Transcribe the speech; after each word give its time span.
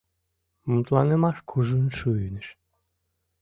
Мутланымаш 0.69 1.37
кужун 1.49 1.87
шуйныш. 1.97 2.47